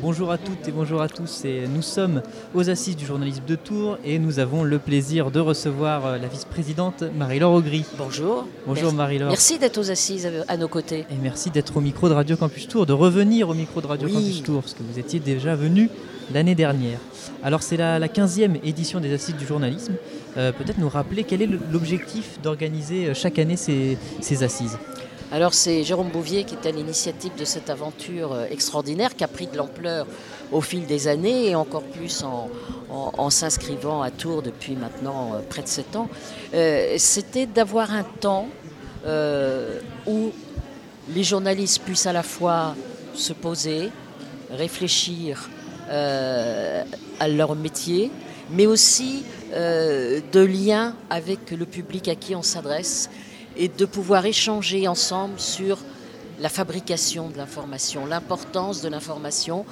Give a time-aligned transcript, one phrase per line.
[0.00, 1.44] Bonjour à toutes et bonjour à tous.
[1.44, 2.22] Et nous sommes
[2.54, 6.28] aux Assises du journalisme de Tours et nous avons le plaisir de recevoir euh, la
[6.28, 7.84] vice-présidente Marie-Laure Augry.
[7.96, 8.46] Bonjour.
[8.64, 9.30] Bonjour Marie-Laure.
[9.30, 11.00] Merci d'être aux Assises à nos côtés.
[11.10, 14.06] Et merci d'être au micro de Radio Campus Tours, de revenir au micro de Radio
[14.06, 15.90] Campus Tours, parce que vous étiez déjà venu
[16.32, 17.00] l'année dernière.
[17.42, 19.94] Alors c'est la, 15e édition des Assises du journalisme.
[20.36, 23.98] Euh, peut-être nous rappeler quel est l'objectif d'organiser euh, chaque année ces
[24.44, 24.78] assises?
[25.30, 29.28] Alors c'est Jérôme Bouvier qui est à l'initiative de cette aventure euh, extraordinaire qui a
[29.28, 30.06] pris de l'ampleur
[30.52, 35.60] au fil des années et encore plus en, s'inscrivant à Tours depuis maintenant euh, près
[35.60, 36.08] de sept ans.
[36.54, 38.48] Euh, c'était d'avoir un temps
[40.06, 40.32] où
[41.10, 42.74] les journalistes puissent à la fois
[43.14, 43.90] se poser,
[44.50, 45.48] réfléchir
[45.88, 48.10] à leur métier,
[48.50, 49.24] mais aussi
[49.54, 53.08] de lien avec le public à qui on s'adresse
[53.58, 55.78] et de pouvoir échanger ensemble sur
[56.40, 59.66] la fabrication de l'information, l'importance de l'information,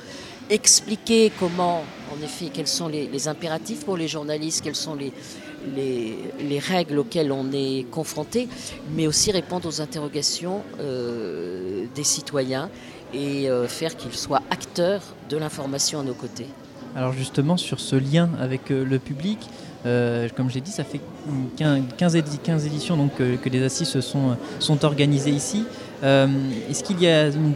[0.50, 5.12] expliquer comment, en effet, quels sont les, impératifs pour les journalistes, quelles sont les,
[5.74, 8.48] les, règles auxquelles on est confronté,
[8.94, 12.70] mais aussi répondre aux interrogations euh, des citoyens
[13.14, 16.46] et euh, faire qu'ils soient acteurs de l'information à nos côtés.
[16.96, 19.38] Alors justement, sur ce lien avec euh, le public,
[19.86, 21.00] euh, comme j'ai dit, ça fait
[21.56, 25.64] 15, 15 éditions donc, que les assises sont, sont organisées ici.
[26.04, 26.26] Euh,
[26.70, 27.54] est-ce qu'il y a une,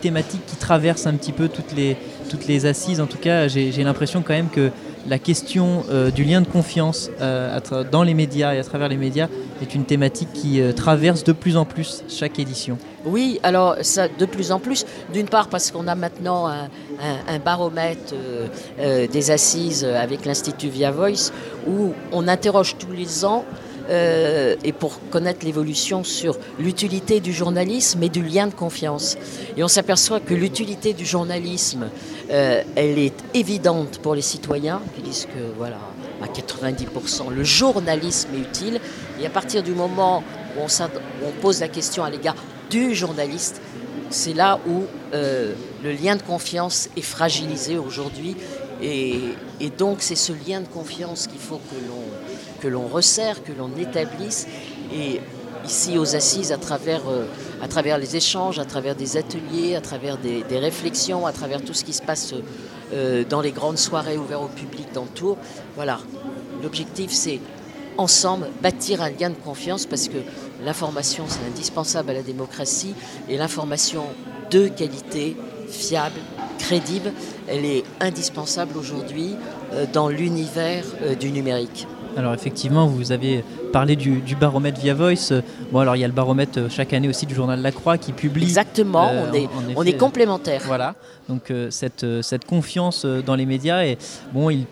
[0.00, 1.96] thématique qui traverse un petit peu toutes les,
[2.28, 3.00] toutes les assises?
[3.00, 4.70] En tout cas, j'ai l'impression quand même que
[5.08, 7.10] la question euh, du lien de confiance
[7.92, 9.28] dans les médias et à travers les médias
[9.62, 12.76] est une thématique qui traverse de plus en plus chaque édition.
[13.04, 18.14] Oui, alors ça, de plus en plus, d'une part parce qu'on a maintenant un, baromètre
[18.78, 21.30] des assises avec l'Institut Via Voice
[21.68, 23.44] où on interroge tous les ans
[23.88, 29.16] euh, et pour connaître l'évolution sur l'utilité du journalisme et du lien de confiance.
[29.56, 31.88] Et on s'aperçoit que l'utilité du journalisme,
[32.30, 35.78] euh, elle est évidente pour les citoyens qui disent que voilà,
[36.22, 38.80] à 90%, le journalisme est utile.
[39.20, 40.22] Et à partir du moment
[40.58, 42.36] où on, pose la question à l'égard
[42.70, 43.60] du journaliste,
[44.10, 44.84] c'est là où
[45.14, 45.52] euh,
[45.82, 48.36] le lien de confiance est fragilisé aujourd'hui
[48.82, 49.20] et,
[49.78, 52.02] donc c'est ce lien de confiance qu'il faut que l'on,
[52.92, 54.46] resserre, que l'on établisse.
[54.94, 55.20] Et
[55.66, 57.26] ici aux assises, à travers, euh,
[57.60, 61.74] à travers les échanges, à travers des ateliers, à travers des, réflexions, à travers tout
[61.74, 62.34] ce qui se passe
[62.92, 65.36] euh, dans les grandes soirées ouvertes au public dans le tour.
[65.74, 65.98] Voilà,
[66.62, 67.40] l'objectif c'est
[67.98, 70.18] ensemble bâtir un lien de confiance parce que
[70.62, 72.94] l'information c'est indispensable à la démocratie
[73.28, 74.04] et l'information
[74.50, 75.36] de qualité,
[75.68, 76.20] fiable,
[76.58, 77.12] crédible,
[77.48, 79.34] elle est indispensable aujourd'hui
[79.72, 80.84] euh, dans l'univers
[81.18, 81.86] du numérique.
[82.16, 83.44] Alors effectivement, vous avez
[83.76, 85.34] parlé du, baromètre Via Voice.
[85.70, 87.98] Bon, alors il y a le baromètre euh, chaque année aussi du journal La Croix
[87.98, 88.44] qui publie.
[88.44, 90.62] Exactement, on est, on est complémentaires.
[90.64, 90.94] Voilà,
[91.28, 93.84] donc cette, cette confiance dans les médias.
[93.84, 93.98] Et
[94.32, 94.64] bon, il,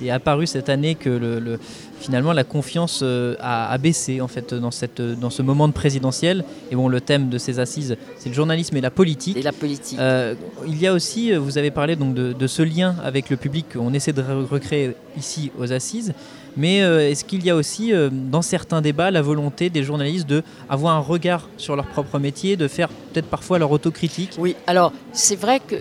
[0.00, 1.58] il est apparu cette année que le
[1.98, 6.44] finalement la confiance euh, a, baissé en fait dans, cette, dans ce moment de présidentiel.
[6.70, 9.36] Et bon, le thème de ces assises, c'est le journalisme et la politique.
[9.36, 9.98] Et la politique.
[9.98, 10.34] Euh,
[10.66, 13.66] il y a aussi, euh, vous avez parlé donc de, ce lien avec le public
[13.74, 16.14] qu'on essaie de recréer ici aux assises.
[16.56, 20.96] Mais est-ce qu'il y a aussi dans certains débats la volonté des journalistes de avoir
[20.96, 25.36] un regard sur leur propre métier, de faire peut-être parfois leur autocritique Oui, alors c'est
[25.36, 25.76] vrai que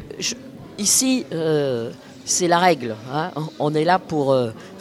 [0.78, 1.26] ici
[2.26, 2.96] c'est la règle.
[3.14, 3.32] Hein.
[3.60, 4.36] On est là pour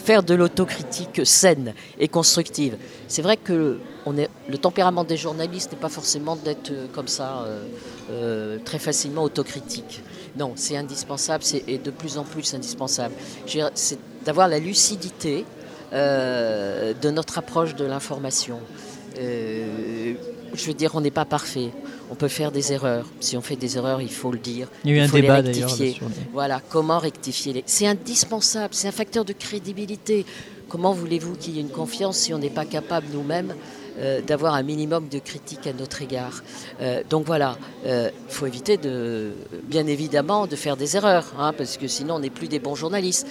[0.06, 2.76] faire de l'autocritique saine et constructive.
[3.08, 3.78] C'est vrai que
[4.12, 7.64] le tempérament des journalistes n'est pas forcément d'être euh, comme ça euh,
[8.10, 10.02] euh, très facilement autocritique.
[10.38, 13.14] Non, c'est indispensable, et de plus en plus indispensable.
[13.74, 15.44] C'est d'avoir la lucidité
[15.92, 18.58] de notre approche de l'information.
[19.16, 21.70] je veux dire, on n'est pas parfait
[22.10, 23.06] on peut faire des erreurs.
[23.20, 24.68] Si on fait des erreurs, il faut le dire.
[24.84, 25.70] Il y a eu un débat d'ailleurs.
[26.32, 27.64] Voilà, comment rectifier les.
[27.66, 30.24] C'est indispensable, c'est un facteur de crédibilité.
[30.68, 33.54] Comment voulez-vous qu'il y ait une confiance si on n'est pas capable nous-mêmes
[33.98, 36.42] euh, d'avoir un minimum de critique à notre égard?
[36.80, 39.32] Euh, Donc voilà, il euh, faut éviter de,
[39.62, 42.74] bien évidemment, de faire des erreurs, hein, parce que sinon on n'est plus des bons
[42.74, 43.28] journalistes.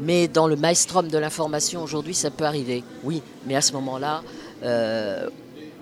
[0.00, 2.84] Mais dans le maelstrom de l'information aujourd'hui, ça peut arriver.
[3.04, 4.22] Oui, mais à ce moment-là,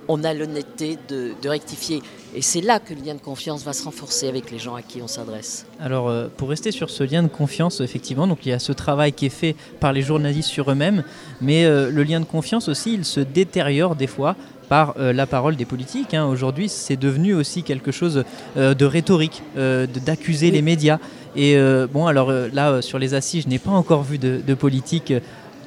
[0.08, 2.02] on a l'honnêteté de, rectifier.
[2.34, 4.80] Et c'est là que le lien de confiance va se renforcer avec les gens à
[4.80, 5.66] qui on s'adresse.
[5.78, 8.72] Alors, euh, pour rester sur ce lien de confiance, effectivement, donc il y a ce
[8.72, 11.04] travail qui est fait par les journalistes sur eux-mêmes,
[11.42, 14.34] mais euh, le lien de confiance aussi, il se détériore des fois
[14.70, 16.14] par euh, la parole des politiques.
[16.14, 16.24] Hein.
[16.24, 18.24] Aujourd'hui, c'est devenu aussi quelque chose
[18.56, 20.98] de rhétorique, d'accuser les médias.
[21.36, 21.56] Et
[21.92, 25.12] bon, alors là, sur les assises, je n'ai pas encore vu de, de politique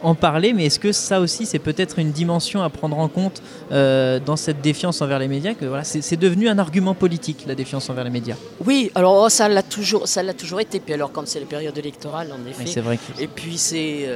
[0.06, 3.42] en parler, mais est-ce que ça aussi, c'est peut-être une dimension à prendre en compte
[3.72, 7.90] dans cette défiance envers les médias que voilà, c'est devenu un argument politique, la défiance
[7.90, 8.36] envers les médias
[8.66, 10.80] Oui, alors oh, ça l'a toujours, ça toujours été.
[10.80, 12.66] Puis alors, quand c'est la période électorale, en effet.
[12.66, 13.00] C'est vrai.
[13.20, 14.08] Et puis c'est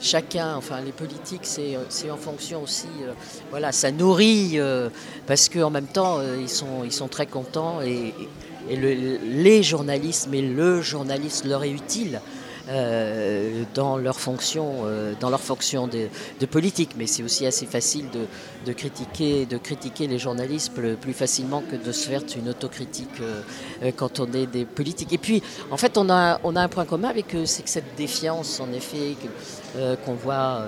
[0.00, 2.88] chacun, enfin les politiques, c'est en fonction aussi.
[3.50, 4.58] voilà, ça nourrit
[5.26, 8.14] parce qu'en même temps, ils, sont, ils sont très contents et,
[8.70, 12.20] et les journalistes, mais le journaliste leur est utile.
[12.68, 16.90] Euh, dans leur fonction, euh, dans leur fonction de, politique.
[16.98, 18.06] Mais c'est aussi assez facile
[18.66, 23.90] de, critiquer, de critiquer les journalistes plus, facilement que de se faire une autocritique euh,
[23.96, 25.14] quand on est des politiques.
[25.14, 27.70] Et puis, en fait, on a, on a un point commun avec eux, c'est que
[27.70, 29.16] cette défiance, en effet,
[30.04, 30.66] qu'on voit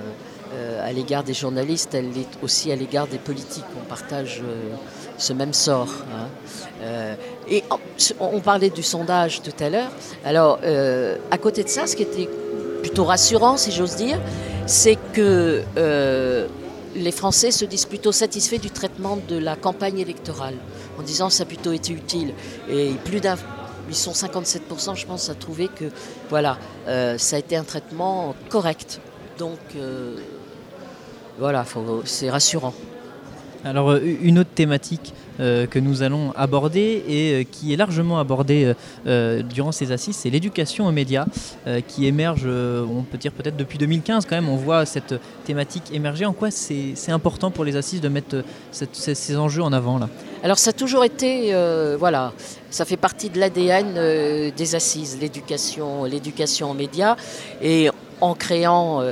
[0.83, 3.65] à l'égard des journalistes, elle est aussi à l'égard des politiques.
[3.81, 4.43] On partage
[5.21, 5.89] ce même sort.
[6.13, 6.29] Hein.
[6.83, 7.15] Euh,
[7.49, 7.63] et
[8.19, 9.91] on, parlait du sondage tout à l'heure.
[10.25, 12.29] Alors, euh, à côté de ça, ce qui était
[12.81, 14.19] plutôt rassurant, si j'ose dire,
[14.67, 16.47] c'est que euh,
[16.95, 20.55] les Français se disent plutôt satisfaits du traitement de la campagne électorale,
[20.99, 22.33] en disant que ça a plutôt été utile.
[22.69, 23.37] Et plus d'un
[23.89, 25.87] ils sont 57%, je pense, à trouver que
[26.29, 29.01] voilà, ça a été un traitement correct.
[29.37, 29.59] Donc
[31.41, 31.65] voilà,
[32.05, 32.75] c'est rassurant.
[33.65, 38.19] Alors euh, une autre thématique euh, que nous allons aborder et euh, qui est largement
[38.19, 41.25] abordée durant ces assises, c'est l'éducation aux médias
[41.89, 45.15] qui émerge, on peut dire peut-être depuis 2015 quand même, on voit cette
[45.45, 46.27] thématique émerger.
[46.27, 50.09] En quoi c'est important pour les assises de mettre ces, enjeux en avant là?
[50.43, 51.55] Alors ça a toujours été,
[51.99, 52.33] voilà,
[52.71, 57.17] ça fait partie de l'ADN des assises, l'éducation, l'éducation aux médias.
[57.63, 57.91] Et
[58.21, 59.03] en créant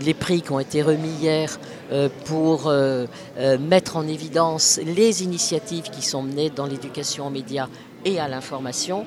[0.00, 1.58] les prix qui ont été remis hier
[1.90, 3.06] euh, pour euh,
[3.38, 7.68] euh, mettre en évidence les initiatives qui sont menées dans l'éducation aux médias
[8.04, 9.06] et à l'information.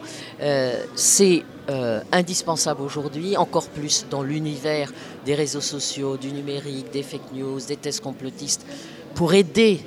[0.95, 1.43] c'est
[2.11, 4.91] indispensable aujourd'hui, encore plus dans l'univers
[5.25, 8.65] des réseaux sociaux, du numérique, des fake news, des tests complotistes,
[9.15, 9.79] pour aider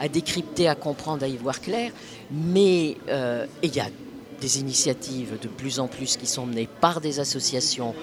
[0.00, 1.92] à décrypter, à comprendre, à y voir clair.
[2.32, 2.96] Mais
[3.62, 3.86] il y a
[4.40, 7.94] des initiatives de plus en plus qui sont menées par des associations,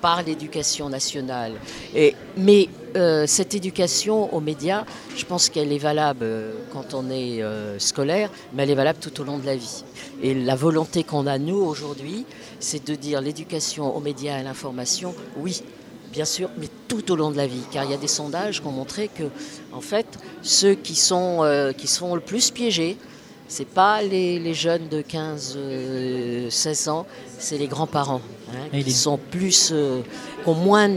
[0.00, 1.52] par l'éducation nationale.
[2.36, 4.84] Mais euh, cette éducation aux médias,
[5.16, 8.98] je pense qu'elle est valable euh, quand on est euh, scolaire, mais elle est valable
[9.00, 9.84] tout au long de la vie.
[10.22, 12.24] Et la volonté qu'on a, nous, aujourd'hui,
[12.58, 15.62] c'est de dire l'éducation aux médias et à l'information, oui,
[16.12, 17.62] bien sûr, mais tout au long de la vie.
[17.70, 19.24] Car il y a des sondages qui ont montré que,
[19.72, 20.06] en fait,
[20.42, 22.96] ceux qui sont le plus piégés,
[23.50, 25.58] c'est pas les, jeunes de 15,
[26.48, 27.06] 16 ans,
[27.38, 29.74] c'est les grands-parents hein, qui sont plus,
[30.46, 30.88] ont moins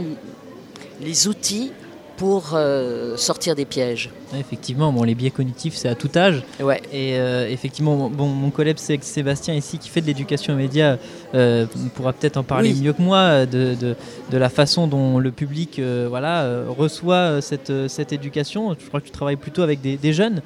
[1.00, 1.72] les outils
[2.16, 4.10] pour euh, sortir des pièges.
[4.38, 6.42] effectivement, bon, les biais cognitifs, c'est à tout âge.
[6.60, 6.80] Ouais.
[6.92, 10.96] Et euh, effectivement, bon, mon collègue Sébastien ici, qui fait de l'éducation aux médias,
[11.34, 15.80] euh, pourra peut-être en parler mieux que moi de, de, la façon dont le public
[16.08, 18.76] voilà, reçoit cette, cette éducation.
[18.78, 20.40] Je crois que tu travailles plutôt avec des, des jeunes.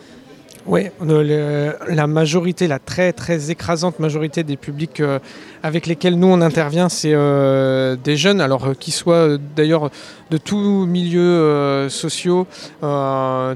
[0.68, 5.18] Oui, la majorité, la très très écrasante majorité des publics euh,
[5.62, 9.88] avec lesquels nous on intervient, c'est euh, des jeunes, alors euh, qui soient d'ailleurs
[10.30, 12.46] de tous milieux sociaux,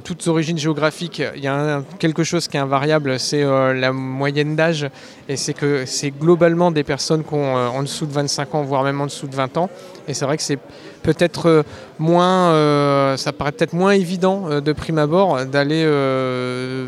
[0.05, 1.23] toutes origines géographiques.
[1.37, 4.89] Il y a quelque chose qui est invariable, c'est la moyenne d'âge,
[5.29, 8.85] et c'est que c'est globalement des personnes qui ont en dessous de 25 ans, voire
[8.85, 9.69] même en dessous de 20 ans.
[10.09, 10.59] Et c'est vrai que c'est
[11.03, 11.63] peut-être
[12.03, 15.85] moins, euh, ça paraît peut-être moins évident euh, de prime abord d'aller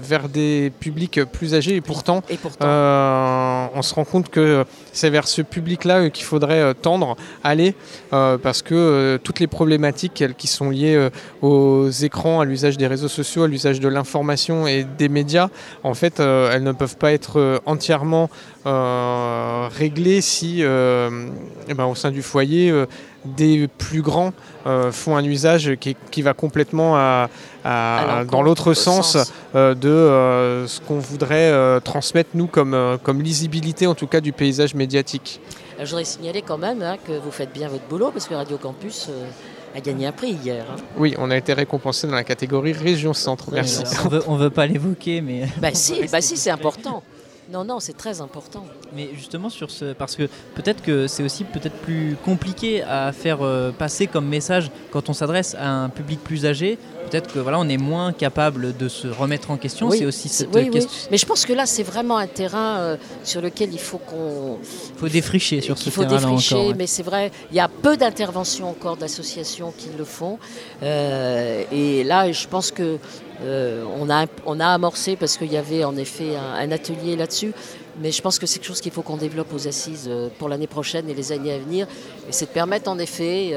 [0.02, 1.76] vers des publics plus âgés.
[1.76, 2.22] Et pourtant,
[2.60, 7.74] on se rend compte que c'est vers ce public-là qu'il faudrait tendre, aller,
[8.10, 11.08] parce que toutes les problématiques qui sont liées
[11.42, 15.48] aux écrans, à l'usage des réseaux sociaux, à l'usage de l'information et des médias,
[15.82, 18.28] en fait, elles ne peuvent pas être entièrement
[18.64, 22.72] réglées si, eh ben, au sein du foyer,
[23.24, 24.32] des plus grands
[24.66, 26.94] euh, font un usage qui, va complètement
[27.64, 29.16] dans l'autre sens,
[29.54, 34.32] euh, de euh, ce qu'on voudrait transmettre nous comme, comme lisibilité en tout cas du
[34.32, 35.40] paysage médiatique.
[35.78, 38.56] je voudrais signaler quand même hein, que vous faites bien votre boulot parce que Radio
[38.56, 39.10] Campus
[39.76, 40.64] a gagné un prix hier.
[40.70, 40.76] Hein.
[40.96, 43.50] Oui, on a été récompensé dans la catégorie Région Centre.
[43.50, 43.82] Merci.
[44.26, 45.48] on ne veut pas l'évoquer, mais...
[45.60, 47.02] Bah si, bah si c'est important.
[47.50, 48.64] Non, non, c'est très important.
[48.94, 50.24] Mais justement sur ce, parce que
[50.54, 55.12] peut-être que c'est aussi peut-être plus compliqué à faire euh, passer comme message quand on
[55.12, 56.78] s'adresse à un public plus âgé.
[57.10, 59.90] Peut-être que voilà, on est moins capable de se remettre en question.
[59.90, 60.90] c'est aussi cette question.
[61.10, 64.58] Mais je pense que là, c'est vraiment un terrain euh, sur lequel il faut qu'on.
[64.94, 66.38] Il faut défricher sur ce terrain-là encore.
[66.38, 70.04] Il faut défricher, mais c'est vrai, il y a peu d'interventions encore d'associations qui le
[70.04, 70.38] font.
[70.82, 72.98] Euh, et là, je pense que
[73.42, 77.52] euh, on, a, on a amorcé parce qu'il y avait en effet un, atelier là-dessus.
[78.00, 80.66] Mais je pense que c'est quelque chose qu'il faut qu'on développe aux assises pour l'année
[80.66, 81.86] prochaine et les années à venir.
[82.28, 83.52] Et c'est de permettre en effet,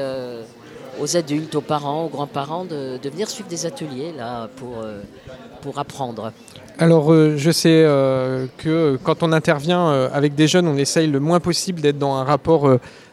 [1.00, 5.00] aux adultes, aux parents, aux grands-parents de, venir suivre des ateliers là pour, euh,
[5.62, 6.32] pour apprendre.
[6.78, 11.20] Alors, euh, je sais euh, que quand on intervient avec des jeunes, on essaye le
[11.20, 12.68] moins possible d'être dans un rapport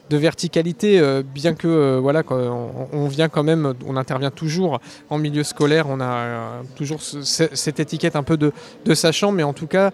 [0.08, 1.01] de verticalité,
[1.34, 6.62] bien que voilà, on, vient quand même, on intervient toujours en milieu scolaire, on a
[6.75, 8.51] toujours ce- ce- cette étiquette un peu de,
[8.86, 9.89] de sachant, mais en tout cas,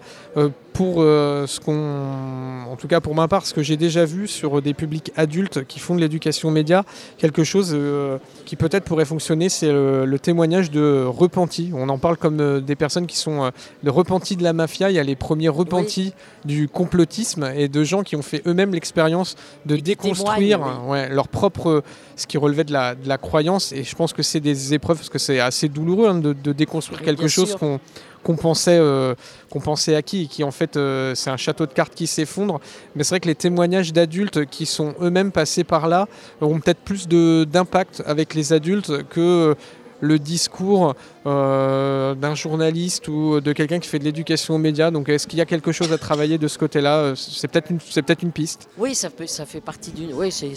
[0.72, 4.26] pour euh, ce qu'on, en tout cas pour ma part, ce que j'ai déjà vu
[4.26, 6.84] sur des publics adultes qui font de l'éducation média,
[7.18, 11.70] quelque chose euh, qui peut-être pourrait fonctionner, c'est le, le témoignage de repentis.
[11.74, 13.50] On en parle comme euh, des personnes qui sont
[13.82, 14.90] de repentis de la mafia.
[14.90, 16.14] Il y a les premiers repentis
[16.44, 19.36] du complotisme et de gens qui ont fait eux-mêmes l'expérience
[19.66, 21.82] de Et déconstruire ouais, leur propre,
[22.16, 23.72] ce qui relevait de la, de la croyance.
[23.72, 26.52] Et je pense que c'est des épreuves, parce que c'est assez douloureux hein, de, de
[26.52, 27.80] déconstruire quelque chose qu'on
[28.22, 29.14] qu'on pensait, euh,
[29.50, 32.60] qu'on pensait acquis et qui en fait euh, c'est un château de cartes qui s'effondre.
[32.94, 36.08] Mais c'est vrai que les témoignages d'adultes qui sont eux-mêmes passés par là
[36.40, 39.54] auront peut-être plus d'impact avec les adultes que
[40.02, 40.94] le discours
[41.26, 44.90] euh, d'un journaliste ou de quelqu'un qui fait de l'éducation aux médias.
[44.90, 46.96] Donc est-ce qu'il y a quelque chose à travailler de ce côté-là?
[46.98, 48.68] Euh, C'est peut-être une, peut-être une piste.
[48.76, 50.12] Oui, ça, peut, ça fait partie d'une.
[50.12, 50.52] Oui, c'est-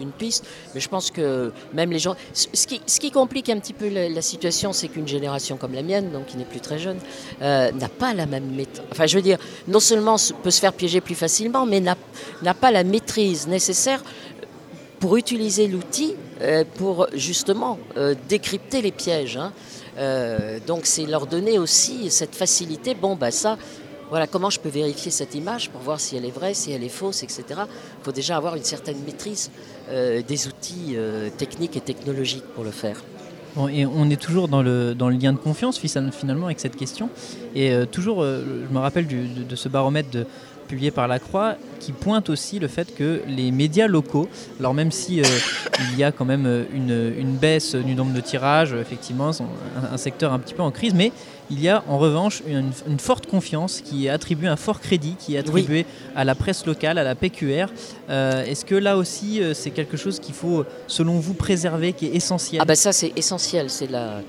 [0.00, 0.44] une piste.
[0.74, 2.14] Mais je pense que même les gens.
[2.32, 5.82] Ce qui, ce qui complique un petit peu la, situation, c'est qu'une génération comme la
[5.82, 6.98] mienne, donc qui n'est plus très jeune,
[7.42, 8.84] euh, n'a pas la même méthode.
[8.90, 12.54] Enfin, je veux dire, non seulement se- peut se faire piéger plus facilement, mais n'a
[12.54, 14.02] pas la maîtrise nécessaire
[15.00, 19.36] pour utiliser l'outil euh, pour justement euh, décrypter les pièges.
[19.36, 19.52] hein.
[19.98, 22.94] Euh, donc c'est leur donner aussi cette facilité.
[22.94, 23.58] Bon, bah ça,
[24.10, 26.84] voilà, comment je peux vérifier cette image pour voir si elle est vraie, si elle
[26.84, 27.42] est fausse, etc.
[27.48, 29.50] Il faut déjà avoir une certaine maîtrise
[29.92, 30.96] des outils
[31.36, 33.02] techniques et technologiques pour le faire.
[33.56, 36.60] Bon, et on est toujours dans le, dans le lien de confiance fi- finalement avec
[36.60, 37.08] cette question.
[37.56, 40.26] Et toujours, je me rappelle de ce baromètre de-
[40.70, 44.28] publié par la Croix qui pointe aussi le fait que les médias locaux,
[44.60, 45.24] alors même si euh,
[45.90, 49.46] il y a quand même euh, une, une baisse du nombre de tirages, effectivement, sont
[49.76, 51.10] un, un secteur un petit peu en crise, mais
[51.50, 55.16] il y a en revanche une, une forte confiance qui est attribuée, un fort crédit
[55.18, 55.84] qui est attribué
[56.14, 57.66] à la presse locale, à la PQR.
[58.08, 62.14] Euh, Est-ce que là aussi, c'est quelque chose qu'il faut, selon vous, préserver, qui est
[62.14, 62.60] essentiel?
[62.62, 64.20] Ah ben ça c'est essentiel, c'est la,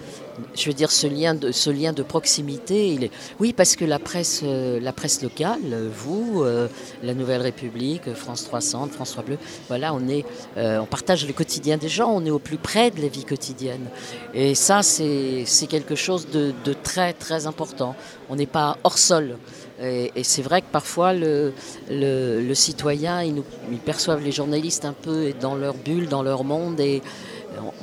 [0.55, 3.11] je veux dire ce lien de ce lien de proximité.
[3.39, 6.67] Oui parce que la presse, euh, la presse locale, vous, euh,
[7.03, 10.25] la Nouvelle République, France 300, France 3 Bleu, voilà, on est,
[10.57, 13.25] euh, on partage le quotidien des gens, on est au plus près de la vie
[13.25, 13.85] quotidienne.
[14.33, 17.95] Et ça c'est quelque chose de, très très important.
[18.29, 19.37] On n'est pas hors sol.
[19.83, 21.53] Et, c'est vrai que parfois le,
[21.89, 26.79] le, citoyen, il, il perçoivent les journalistes un peu dans leur bulle, dans leur monde
[26.79, 27.01] et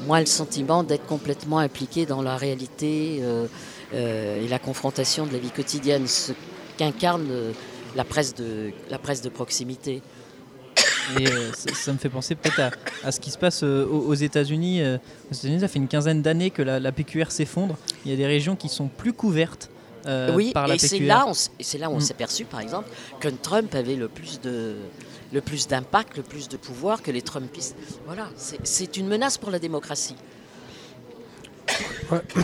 [0.07, 3.47] moi le sentiment d'être complètement impliqué dans la réalité euh,
[3.95, 6.33] euh, et la confrontation de la vie quotidienne, ce
[6.77, 7.53] qu'incarne euh,
[7.97, 10.03] la presse de la presse de proximité.
[11.19, 12.71] Et euh, ça, ça me fait penser peut-être à,
[13.07, 14.83] à ce qui se passe euh, aux, aux États-Unis.
[14.83, 14.99] Euh,
[15.31, 17.77] aux États-Unis, ça fait une quinzaine d'années que la, la PQR s'effondre.
[18.05, 19.71] Il y a des régions qui sont plus couvertes
[20.07, 21.07] euh, oui, par la et c'est PQR.
[21.09, 22.01] là, on c'est là où on Mm.
[22.01, 22.89] s'est perçu, par exemple,
[23.21, 24.75] que Trump avait le plus de
[25.33, 27.77] le plus d'impact, le plus de pouvoir que les Trumpistes.
[28.07, 30.17] Voilà, c'est- une menace pour la démocratie.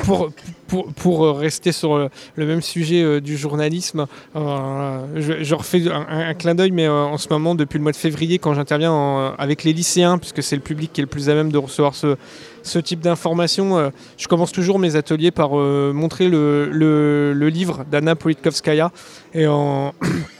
[0.04, 0.30] Pour,
[0.68, 5.82] pour, pour, euh, rester sur le, le même sujet euh, du journalisme, euh, je, refais
[5.90, 8.92] un, clin d'œil, mais euh, en ce moment, depuis le mois de février, quand j'interviens
[8.92, 11.56] en- avec les lycéens, puisque c'est le public qui est le plus à même de
[11.56, 12.16] recevoir ce,
[12.62, 13.88] ce type d'informations, euh,
[14.18, 18.92] je commence toujours mes ateliers par euh, montrer le, le- le livre d'Anna Politkovskaya.
[19.32, 19.94] Et en.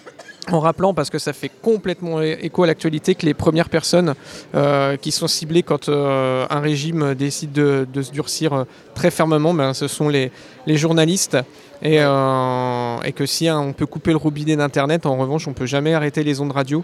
[0.53, 4.15] En rappelant, parce que ça fait complètement écho à l'actualité, que les premières personnes
[4.55, 9.11] euh, qui sont ciblées quand euh, un régime décide de, de se durcir euh, très
[9.11, 10.31] fermement, ben, ce sont les,
[10.67, 11.39] les journalistes.
[11.83, 15.67] Et, et que si hein, on peut couper le robinet d'Internet, en revanche, on peut
[15.67, 16.83] jamais arrêter les ondes radio.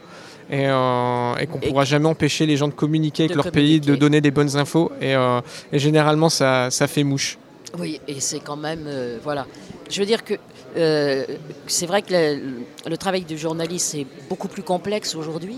[0.51, 3.81] Et, euh, et qu'on Et- pourra jamais empêcher les gens de communiquer avec leur pays,
[3.81, 4.91] de donner des bonnes infos.
[5.01, 5.41] Et, euh,
[5.73, 7.39] et généralement, ça, ça fait mouche.
[7.79, 8.85] Oui, et c'est quand même.
[8.87, 9.47] euh, voilà.
[9.91, 10.35] Je veux dire que
[10.77, 11.27] euh,
[11.67, 12.15] c'est vrai que
[12.87, 15.57] le, travail du journaliste est beaucoup plus complexe aujourd'hui,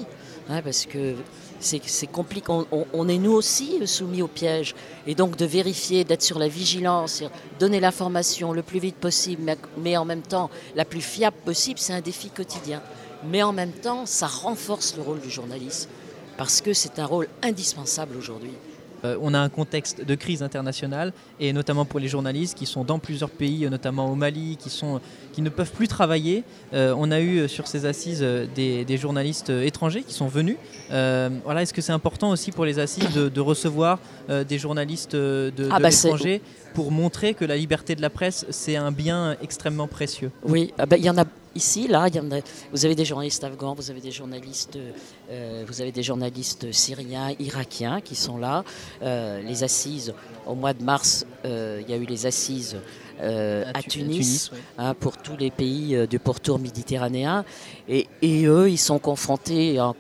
[0.49, 1.17] hein, parce que
[1.61, 2.47] c'est compliqué.
[2.93, 4.75] On, est nous aussi euh, soumis au piège.
[5.07, 7.23] Et donc de vérifier, d'être sur la vigilance,
[7.59, 11.93] donner l'information le plus vite possible, mais en même temps la plus fiable possible, c'est
[11.93, 12.83] un défi quotidien.
[13.29, 15.91] Mais en même temps, ça renforce le rôle du journaliste,
[16.39, 18.55] parce que c'est un rôle indispensable aujourd'hui.
[19.05, 22.85] Euh, on a un contexte de crise internationale et notamment pour les journalistes qui sont
[22.85, 25.01] dans plusieurs pays, notamment au Mali, qui, sont,
[25.33, 26.45] qui ne peuvent plus travailler.
[26.73, 30.57] Euh, on a eu euh, sur ces assises des, des journalistes étrangers qui sont venus.
[30.91, 33.99] Euh, voilà, Est-ce que c'est important aussi pour les assises de, de recevoir
[34.49, 36.41] des journalistes de, Ah de bah l'étranger
[36.75, 40.31] pour montrer que la liberté de la presse, c'est un bien extrêmement précieux?
[40.45, 42.41] Oui, ah ben, il y en a ici, là, il y en a,
[42.73, 44.79] vous avez des journalistes afghans, vous avez des journalistes,
[45.31, 48.65] euh, vous avez des journalistes syriens, irakiens qui sont là.
[49.03, 50.15] Euh, les assises,
[50.47, 52.77] au mois de mars, euh, il y a eu les assises
[53.21, 57.45] à, Tunis, hein, pour tous les pays du pourtour méditerranéen.
[57.89, 59.93] Et, et, eux, ils sont confrontés à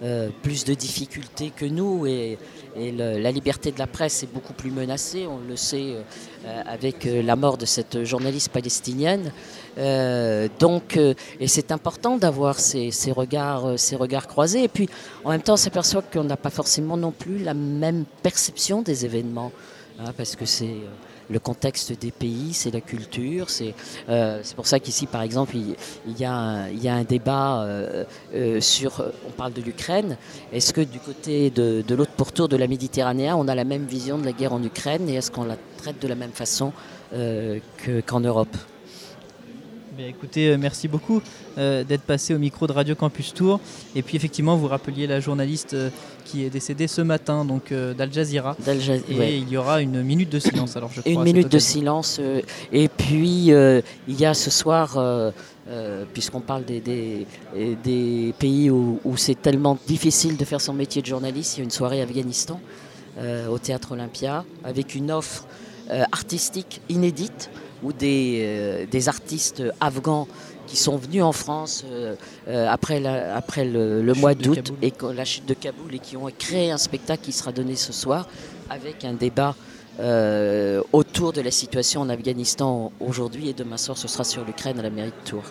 [0.00, 2.06] encore plus de difficultés que nous.
[2.06, 2.38] Et,
[2.76, 5.96] la liberté de la presse est beaucoup plus menacée, on le sait
[6.44, 9.32] euh, avec euh, la mort de cette journaliste palestinienne.
[9.78, 14.62] Euh, donc, et c'est important d'avoir ces, regards, ces regards croisés.
[14.62, 14.88] Et puis,
[15.24, 19.04] en même temps, on s'aperçoit qu'on n'a pas forcément non plus la même perception des
[19.04, 19.50] événements,
[19.98, 20.76] hein, parce que c'est
[21.30, 23.50] le contexte des pays, c'est la culture.
[23.50, 23.74] C'est
[24.08, 28.04] euh, pour ça qu'ici, par exemple, il, y, a un, débat euh,
[28.34, 29.04] euh, sur.
[29.26, 30.16] On parle de l'Ukraine.
[30.52, 33.84] Est-ce que du côté de, de l'autre pourtour de la Méditerranée, on a la même
[33.84, 36.72] vision de la guerre en Ukraine et est-ce qu'on la traite de la même façon
[38.06, 38.54] qu'en Europe?
[40.06, 41.20] Écoutez, euh, merci beaucoup
[41.56, 43.60] euh, d'être passé au micro de Radio Campus Tour.
[43.94, 45.90] Et puis effectivement, vous rappeliez la journaliste euh,
[46.24, 48.56] qui est décédée ce matin, donc d'Al Jazeera.
[49.08, 50.76] et il y aura une minute de silence.
[50.76, 52.20] Alors je crois, une minute de silence.
[52.72, 54.98] et puis il y a ce soir.
[56.12, 61.06] puisqu'on parle des, des, pays où, où c'est tellement difficile de faire son métier de
[61.06, 62.60] journaliste, il y a une soirée Afghanistan
[63.50, 65.46] au Théâtre Olympia avec une offre
[66.12, 67.48] artistique inédite
[67.82, 70.26] ou des, euh, des, artistes afghans
[70.66, 72.14] qui sont venus en France euh,
[72.48, 76.70] euh, après, après le, mois d'août et la chute de Kaboul et qui ont créé
[76.70, 78.28] un spectacle qui sera donné ce soir
[78.68, 79.54] avec un débat
[80.92, 84.82] autour de la situation en Afghanistan aujourd'hui et demain soir ce sera sur l'Ukraine à
[84.82, 85.50] la mairie de Tours.